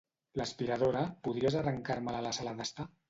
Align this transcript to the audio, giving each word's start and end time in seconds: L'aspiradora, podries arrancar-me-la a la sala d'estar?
L'aspiradora, 0.39 1.03
podries 1.27 1.59
arrancar-me-la 1.61 2.23
a 2.23 2.27
la 2.29 2.33
sala 2.39 2.57
d'estar? 2.63 2.89